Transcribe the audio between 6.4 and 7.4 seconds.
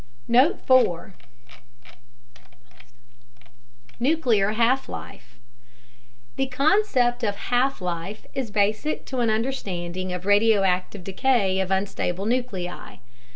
concept of